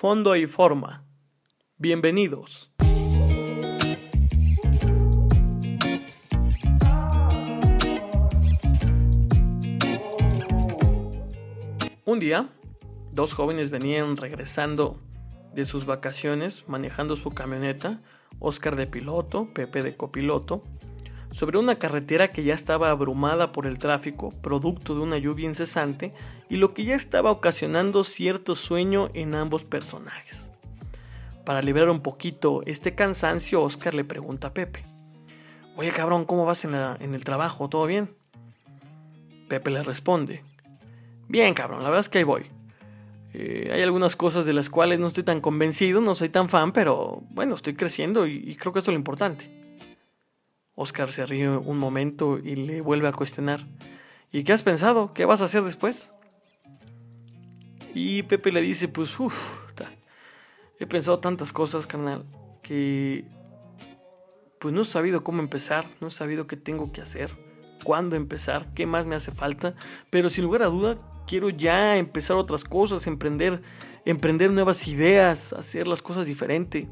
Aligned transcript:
Fondo 0.00 0.36
y 0.36 0.46
forma. 0.46 1.04
Bienvenidos. 1.76 2.70
Un 12.04 12.20
día, 12.20 12.48
dos 13.10 13.34
jóvenes 13.34 13.70
venían 13.70 14.16
regresando 14.16 15.02
de 15.52 15.64
sus 15.64 15.84
vacaciones 15.84 16.68
manejando 16.68 17.16
su 17.16 17.30
camioneta, 17.30 18.00
Oscar 18.38 18.76
de 18.76 18.86
piloto, 18.86 19.52
Pepe 19.52 19.82
de 19.82 19.96
copiloto, 19.96 20.62
sobre 21.30 21.58
una 21.58 21.78
carretera 21.78 22.28
que 22.28 22.42
ya 22.42 22.54
estaba 22.54 22.90
abrumada 22.90 23.52
por 23.52 23.66
el 23.66 23.78
tráfico, 23.78 24.30
producto 24.40 24.94
de 24.94 25.00
una 25.00 25.18
lluvia 25.18 25.48
incesante, 25.48 26.12
y 26.48 26.56
lo 26.56 26.74
que 26.74 26.84
ya 26.84 26.94
estaba 26.94 27.30
ocasionando 27.30 28.02
cierto 28.04 28.54
sueño 28.54 29.10
en 29.14 29.34
ambos 29.34 29.64
personajes. 29.64 30.50
Para 31.44 31.62
liberar 31.62 31.90
un 31.90 32.00
poquito 32.00 32.62
este 32.66 32.94
cansancio, 32.94 33.62
Oscar 33.62 33.94
le 33.94 34.04
pregunta 34.04 34.48
a 34.48 34.54
Pepe, 34.54 34.84
Oye 35.76 35.90
cabrón, 35.92 36.24
¿cómo 36.24 36.44
vas 36.44 36.64
en, 36.64 36.74
el 36.74 37.24
trabajo? 37.24 37.68
¿Todo 37.68 37.86
bien? 37.86 38.10
Pepe 39.48 39.70
le 39.70 39.82
responde, 39.82 40.42
Bien 41.28 41.54
cabrón, 41.54 41.84
la 41.84 41.90
verdad 41.90 42.00
es 42.00 42.08
que 42.08 42.18
ahí 42.18 42.24
voy. 42.24 42.46
Eh, 43.32 43.70
hay 43.72 43.82
algunas 43.82 44.16
cosas 44.16 44.44
de 44.44 44.52
las 44.52 44.70
cuales 44.70 44.98
no 44.98 45.06
estoy 45.06 45.22
tan 45.22 45.40
convencido, 45.40 46.00
no 46.00 46.14
soy 46.16 46.30
tan 46.30 46.48
fan, 46.48 46.72
pero 46.72 47.22
bueno, 47.30 47.54
estoy 47.54 47.74
creciendo 47.74 48.26
y, 48.26 48.38
y 48.38 48.56
creo 48.56 48.72
que 48.72 48.80
eso 48.80 48.90
es 48.90 48.94
lo 48.94 48.98
importante. 48.98 49.57
Oscar 50.80 51.12
se 51.12 51.26
ríe 51.26 51.48
un 51.48 51.76
momento 51.76 52.38
y 52.38 52.54
le 52.54 52.80
vuelve 52.80 53.08
a 53.08 53.12
cuestionar. 53.12 53.66
¿Y 54.30 54.44
qué 54.44 54.52
has 54.52 54.62
pensado? 54.62 55.12
¿Qué 55.12 55.24
vas 55.24 55.42
a 55.42 55.46
hacer 55.46 55.64
después? 55.64 56.14
Y 57.94 58.22
Pepe 58.22 58.52
le 58.52 58.60
dice, 58.60 58.86
pues, 58.86 59.18
uff, 59.18 59.66
he 60.78 60.86
pensado 60.86 61.18
tantas 61.18 61.52
cosas, 61.52 61.88
carnal, 61.88 62.24
que 62.62 63.24
pues 64.60 64.72
no 64.72 64.82
he 64.82 64.84
sabido 64.84 65.24
cómo 65.24 65.40
empezar, 65.40 65.84
no 66.00 66.08
he 66.08 66.10
sabido 66.12 66.46
qué 66.46 66.56
tengo 66.56 66.92
que 66.92 67.00
hacer, 67.00 67.36
cuándo 67.82 68.14
empezar, 68.14 68.72
qué 68.74 68.86
más 68.86 69.06
me 69.06 69.16
hace 69.16 69.32
falta, 69.32 69.74
pero 70.10 70.30
sin 70.30 70.44
lugar 70.44 70.62
a 70.62 70.66
duda 70.66 70.96
quiero 71.26 71.50
ya 71.50 71.96
empezar 71.96 72.36
otras 72.36 72.62
cosas, 72.62 73.08
emprender, 73.08 73.62
emprender 74.04 74.52
nuevas 74.52 74.86
ideas, 74.86 75.52
hacer 75.52 75.88
las 75.88 76.02
cosas 76.02 76.26
diferente. 76.26 76.88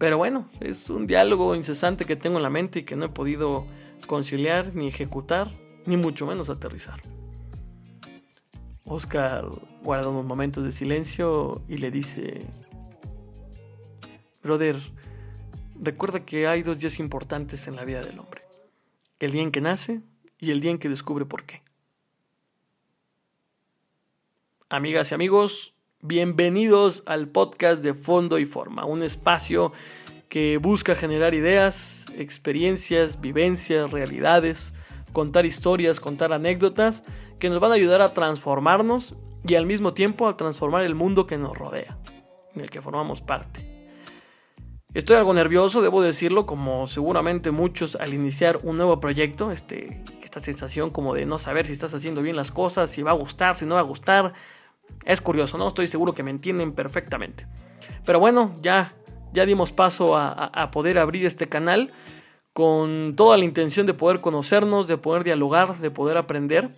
Pero 0.00 0.16
bueno, 0.16 0.48
es 0.60 0.88
un 0.88 1.06
diálogo 1.06 1.54
incesante 1.54 2.06
que 2.06 2.16
tengo 2.16 2.38
en 2.38 2.42
la 2.42 2.48
mente 2.48 2.78
y 2.78 2.82
que 2.84 2.96
no 2.96 3.04
he 3.04 3.08
podido 3.10 3.66
conciliar, 4.06 4.74
ni 4.74 4.86
ejecutar, 4.86 5.50
ni 5.84 5.98
mucho 5.98 6.26
menos 6.26 6.48
aterrizar. 6.48 6.98
Oscar 8.86 9.44
guarda 9.82 10.08
unos 10.08 10.24
momentos 10.24 10.64
de 10.64 10.72
silencio 10.72 11.60
y 11.68 11.76
le 11.76 11.90
dice, 11.90 12.46
Brother, 14.42 14.76
recuerda 15.78 16.24
que 16.24 16.46
hay 16.46 16.62
dos 16.62 16.78
días 16.78 16.98
importantes 16.98 17.68
en 17.68 17.76
la 17.76 17.84
vida 17.84 18.00
del 18.00 18.20
hombre. 18.20 18.40
El 19.18 19.32
día 19.32 19.42
en 19.42 19.52
que 19.52 19.60
nace 19.60 20.00
y 20.38 20.50
el 20.50 20.60
día 20.60 20.70
en 20.70 20.78
que 20.78 20.88
descubre 20.88 21.26
por 21.26 21.44
qué. 21.44 21.62
Amigas 24.70 25.10
y 25.10 25.14
amigos, 25.14 25.76
Bienvenidos 26.02 27.02
al 27.04 27.28
podcast 27.28 27.82
de 27.82 27.92
Fondo 27.92 28.38
y 28.38 28.46
Forma, 28.46 28.86
un 28.86 29.02
espacio 29.02 29.70
que 30.30 30.56
busca 30.56 30.94
generar 30.94 31.34
ideas, 31.34 32.06
experiencias, 32.16 33.20
vivencias, 33.20 33.90
realidades, 33.90 34.72
contar 35.12 35.44
historias, 35.44 36.00
contar 36.00 36.32
anécdotas 36.32 37.02
que 37.38 37.50
nos 37.50 37.60
van 37.60 37.72
a 37.72 37.74
ayudar 37.74 38.00
a 38.00 38.14
transformarnos 38.14 39.14
y 39.46 39.56
al 39.56 39.66
mismo 39.66 39.92
tiempo 39.92 40.26
a 40.26 40.38
transformar 40.38 40.86
el 40.86 40.94
mundo 40.94 41.26
que 41.26 41.36
nos 41.36 41.54
rodea, 41.54 41.98
en 42.54 42.62
el 42.62 42.70
que 42.70 42.80
formamos 42.80 43.20
parte. 43.20 43.66
Estoy 44.94 45.16
algo 45.16 45.34
nervioso, 45.34 45.82
debo 45.82 46.00
decirlo, 46.00 46.46
como 46.46 46.86
seguramente 46.86 47.50
muchos 47.50 47.94
al 47.94 48.14
iniciar 48.14 48.58
un 48.62 48.78
nuevo 48.78 49.00
proyecto, 49.00 49.50
este, 49.50 50.02
esta 50.22 50.40
sensación 50.40 50.88
como 50.88 51.12
de 51.12 51.26
no 51.26 51.38
saber 51.38 51.66
si 51.66 51.74
estás 51.74 51.92
haciendo 51.92 52.22
bien 52.22 52.36
las 52.36 52.50
cosas, 52.50 52.88
si 52.88 53.02
va 53.02 53.10
a 53.10 53.14
gustar, 53.14 53.54
si 53.54 53.66
no 53.66 53.74
va 53.74 53.82
a 53.82 53.84
gustar, 53.84 54.32
es 55.04 55.20
curioso, 55.20 55.58
¿no? 55.58 55.68
Estoy 55.68 55.86
seguro 55.86 56.14
que 56.14 56.22
me 56.22 56.30
entienden 56.30 56.72
perfectamente. 56.72 57.46
Pero 58.04 58.18
bueno, 58.18 58.54
ya, 58.62 58.92
ya 59.32 59.46
dimos 59.46 59.72
paso 59.72 60.16
a, 60.16 60.70
poder 60.70 60.98
abrir 60.98 61.26
este 61.26 61.48
canal 61.48 61.92
con 62.52 63.14
toda 63.16 63.36
la 63.36 63.44
intención 63.44 63.86
de 63.86 63.94
poder 63.94 64.20
conocernos, 64.20 64.88
de 64.88 64.96
poder 64.96 65.24
dialogar, 65.24 65.76
de 65.76 65.90
poder 65.90 66.16
aprender 66.16 66.74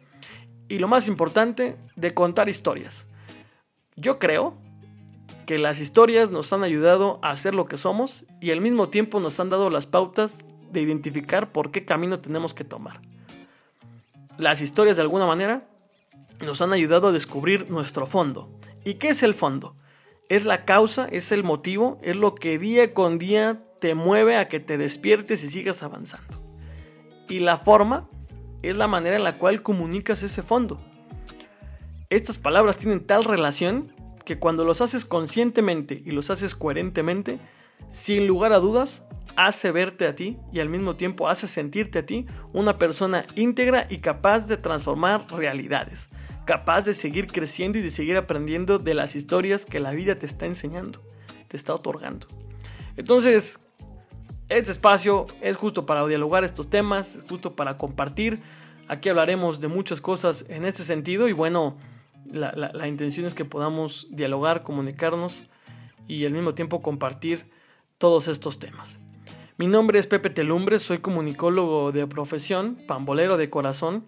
y 0.69 0.79
lo 0.79 0.89
más 0.89 1.09
importante, 1.09 1.77
de 1.97 2.15
contar 2.15 2.49
historias. 2.49 3.07
Yo 3.97 4.19
creo 4.19 4.55
que 5.47 5.59
las 5.59 5.81
historias 5.81 6.31
nos 6.31 6.53
han 6.53 6.63
ayudado 6.63 7.19
a 7.23 7.35
ser 7.37 7.55
lo 7.55 7.67
que 7.67 7.77
somos 7.77 8.25
y 8.41 8.51
al 8.51 8.61
mismo 8.61 8.89
tiempo 8.89 9.21
nos 9.21 9.41
han 9.41 9.51
dado 9.51 9.71
las 9.71 9.87
pautas 9.87 10.45
de 10.71 10.81
identificar 10.81 11.53
por 11.53 11.71
qué 11.71 11.85
camino 11.85 12.21
tenemos 12.21 12.55
que 12.55 12.65
tomar. 12.65 13.01
Las 14.39 14.63
historias 14.63 14.97
de 14.97 15.03
alguna 15.03 15.27
manera 15.27 15.69
nos 16.43 16.61
han 16.61 16.73
ayudado 16.73 17.09
a 17.09 17.13
descubrir 17.13 17.71
nuestro 17.71 18.07
fondo. 18.07 18.51
¿Y 18.85 18.95
qué 18.95 19.11
es 19.11 19.23
el 19.23 19.35
fondo? 19.35 19.77
Es 20.29 20.45
la 20.45 20.65
causa, 20.65 21.07
es 21.11 21.33
el 21.33 21.45
motivo, 21.45 21.99
es 22.03 22.17
lo 22.17 22.35
que 22.35 22.59
día 22.59 22.93
con 22.93 23.19
día 23.19 23.61
te 23.81 23.95
mueve 23.95 24.37
a 24.37 24.49
que 24.49 24.61
te 24.61 24.79
despiertes 24.79 25.43
y 25.45 25.49
sigas 25.49 25.83
avanzando. 25.83 26.41
Y 27.29 27.41
la 27.41 27.59
forma 27.59 28.09
es 28.63 28.77
la 28.77 28.89
manera 28.89 29.17
en 29.17 29.25
la 29.25 29.39
cual 29.39 29.63
comunicas 29.63 30.23
ese 30.23 30.43
fondo. 30.43 30.81
Estas 32.11 32.39
palabras 32.39 32.77
tienen 32.77 33.07
tal 33.07 33.25
relación 33.25 33.95
que 34.25 34.39
cuando 34.39 34.65
los 34.65 34.81
haces 34.81 35.05
conscientemente 35.05 36.03
y 36.05 36.11
los 36.11 36.31
haces 36.31 36.55
coherentemente, 36.55 37.41
sin 37.89 38.27
lugar 38.27 38.53
a 38.53 38.59
dudas, 38.59 39.05
hace 39.37 39.73
verte 39.73 40.07
a 40.07 40.15
ti 40.15 40.39
y 40.53 40.61
al 40.61 40.69
mismo 40.69 40.97
tiempo 40.97 41.29
hace 41.29 41.47
sentirte 41.49 42.01
a 42.01 42.07
ti 42.07 42.27
una 42.53 42.77
persona 42.77 43.25
íntegra 43.35 43.87
y 43.89 43.99
capaz 43.99 44.47
de 44.47 44.57
transformar 44.57 45.27
realidades 45.31 46.11
capaz 46.53 46.85
de 46.85 46.93
seguir 46.93 47.29
creciendo 47.29 47.79
y 47.79 47.81
de 47.81 47.91
seguir 47.91 48.15
aprendiendo 48.19 48.79
de 48.79 48.93
las 48.93 49.17
historias 49.17 49.65
que 49.65 49.81
la 49.81 49.93
vida 49.93 50.19
te 50.19 50.27
está 50.27 50.45
enseñando, 50.45 51.01
te 51.49 51.57
está 51.57 51.73
otorgando. 51.75 52.27
Entonces, 52.99 53.59
este 54.51 54.71
espacio 54.71 55.27
es 55.41 55.57
justo 55.57 55.87
para 55.87 56.07
dialogar 56.07 56.45
estos 56.45 56.69
temas, 56.69 57.15
es 57.15 57.25
justo 57.27 57.57
para 57.57 57.79
compartir. 57.79 58.39
Aquí 58.87 59.09
hablaremos 59.09 59.63
de 59.63 59.69
muchas 59.69 60.03
cosas 60.03 60.45
en 60.51 60.67
este 60.67 60.85
sentido 60.85 61.27
y 61.27 61.33
bueno, 61.33 61.79
la, 62.31 62.87
intención 62.87 63.25
es 63.25 63.35
que 63.35 63.47
podamos 63.47 64.09
dialogar, 64.11 64.63
comunicarnos 64.63 65.47
y 66.07 66.27
al 66.27 66.35
mismo 66.35 66.53
tiempo 66.53 66.83
compartir 66.83 67.51
todos 67.97 68.29
estos 68.29 68.59
temas. 68.59 68.99
Mi 69.57 69.69
nombre 69.69 69.99
es 69.99 70.07
Pepe 70.07 70.29
Telumbre, 70.29 70.79
soy 70.79 70.99
comunicólogo 70.99 71.93
de 71.93 72.07
profesión, 72.07 72.77
pambolero 72.87 73.39
de 73.39 73.49
corazón 73.49 74.05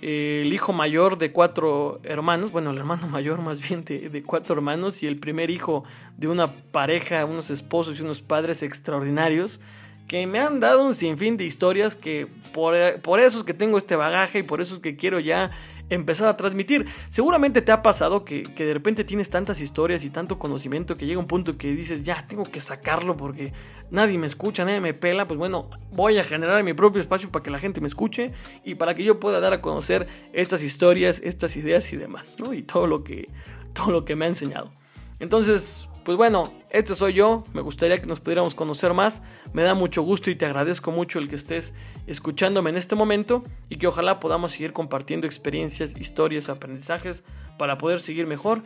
el 0.00 0.52
hijo 0.52 0.72
mayor 0.72 1.18
de 1.18 1.32
cuatro 1.32 2.00
hermanos, 2.04 2.52
bueno, 2.52 2.70
el 2.70 2.78
hermano 2.78 3.08
mayor 3.08 3.40
más 3.40 3.60
bien 3.60 3.84
de, 3.84 4.22
cuatro 4.24 4.54
hermanos 4.54 5.02
y 5.02 5.06
el 5.06 5.18
primer 5.18 5.50
hijo 5.50 5.84
de 6.16 6.28
una 6.28 6.46
pareja, 6.46 7.24
unos 7.24 7.50
esposos 7.50 7.98
y 7.98 8.02
unos 8.02 8.22
padres 8.22 8.62
extraordinarios 8.62 9.60
que 10.08 10.26
me 10.26 10.40
han 10.40 10.58
dado 10.58 10.84
un 10.84 10.94
sinfín 10.94 11.36
de 11.36 11.44
historias 11.44 11.94
que 11.94 12.26
por, 12.52 12.74
por 13.02 13.20
eso 13.20 13.38
es 13.38 13.44
que 13.44 13.54
tengo 13.54 13.78
este 13.78 13.94
bagaje 13.94 14.40
y 14.40 14.42
por 14.42 14.60
eso 14.60 14.76
es 14.76 14.80
que 14.80 14.96
quiero 14.96 15.20
ya 15.20 15.50
empezar 15.90 16.28
a 16.28 16.36
transmitir. 16.36 16.86
Seguramente 17.08 17.62
te 17.62 17.72
ha 17.72 17.82
pasado 17.82 18.24
que, 18.24 18.42
de 18.42 18.74
repente 18.74 19.04
tienes 19.04 19.30
tantas 19.30 19.60
historias 19.60 20.04
y 20.04 20.10
tanto 20.10 20.38
conocimiento 20.38 20.96
que 20.96 21.06
llega 21.06 21.20
un 21.20 21.26
punto 21.26 21.56
que 21.56 21.72
dices, 21.74 22.02
ya, 22.02 22.26
tengo 22.26 22.44
que 22.44 22.60
sacarlo 22.60 23.16
porque 23.16 23.52
nadie 23.90 24.18
me 24.18 24.26
escucha, 24.26 24.64
nadie 24.64 24.80
me 24.80 24.94
pela. 24.94 25.28
Pues 25.28 25.38
bueno, 25.38 25.70
voy 25.92 26.18
a 26.18 26.24
generar 26.24 26.62
mi 26.62 26.74
propio 26.74 27.00
espacio 27.00 27.30
para 27.30 27.42
que 27.42 27.50
la 27.50 27.58
gente 27.58 27.80
me 27.80 27.88
escuche 27.88 28.32
y 28.64 28.74
para 28.74 28.94
que 28.94 29.04
yo 29.04 29.20
pueda 29.20 29.40
dar 29.40 29.52
a 29.52 29.60
conocer 29.60 30.06
estas 30.32 30.62
historias, 30.62 31.20
estas 31.24 31.56
ideas 31.56 31.92
y 31.92 31.96
demás, 31.96 32.36
¿no? 32.38 32.52
Y 32.52 32.62
todo 32.62 32.86
lo 32.86 33.04
que, 33.04 33.28
todo 33.72 33.90
lo 33.90 34.04
que 34.04 34.16
me 34.16 34.24
ha 34.24 34.28
enseñado. 34.28 34.72
Entonces, 35.20 35.88
pues 36.08 36.16
bueno, 36.16 36.54
este 36.70 36.94
soy 36.94 37.12
yo, 37.12 37.42
me 37.52 37.60
gustaría 37.60 38.00
que 38.00 38.06
nos 38.06 38.18
pudiéramos 38.18 38.54
conocer 38.54 38.94
más, 38.94 39.22
me 39.52 39.62
da 39.62 39.74
mucho 39.74 40.00
gusto 40.00 40.30
y 40.30 40.36
te 40.36 40.46
agradezco 40.46 40.90
mucho 40.90 41.18
el 41.18 41.28
que 41.28 41.36
estés 41.36 41.74
escuchándome 42.06 42.70
en 42.70 42.78
este 42.78 42.94
momento 42.94 43.42
y 43.68 43.76
que 43.76 43.88
ojalá 43.88 44.18
podamos 44.18 44.52
seguir 44.52 44.72
compartiendo 44.72 45.26
experiencias, 45.26 45.94
historias, 46.00 46.48
aprendizajes 46.48 47.24
para 47.58 47.76
poder 47.76 48.00
seguir 48.00 48.26
mejor, 48.26 48.62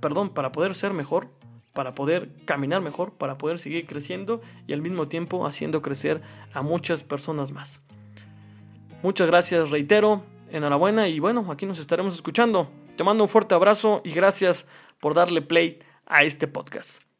perdón, 0.00 0.28
para 0.28 0.52
poder 0.52 0.74
ser 0.74 0.92
mejor, 0.92 1.30
para 1.72 1.94
poder 1.94 2.28
caminar 2.44 2.82
mejor, 2.82 3.14
para 3.14 3.38
poder 3.38 3.58
seguir 3.58 3.86
creciendo 3.86 4.42
y 4.66 4.74
al 4.74 4.82
mismo 4.82 5.06
tiempo 5.06 5.46
haciendo 5.46 5.80
crecer 5.80 6.20
a 6.52 6.60
muchas 6.60 7.02
personas 7.02 7.50
más. 7.50 7.80
Muchas 9.02 9.26
gracias, 9.26 9.70
reitero, 9.70 10.22
enhorabuena 10.50 11.08
y 11.08 11.18
bueno, 11.18 11.50
aquí 11.50 11.64
nos 11.64 11.78
estaremos 11.78 12.14
escuchando. 12.14 12.68
Te 12.94 13.04
mando 13.04 13.24
un 13.24 13.30
fuerte 13.30 13.54
abrazo 13.54 14.02
y 14.04 14.10
gracias 14.10 14.66
por 15.00 15.14
darle 15.14 15.40
play 15.40 15.78
a 16.06 16.22
este 16.22 16.46
podcast. 16.46 17.11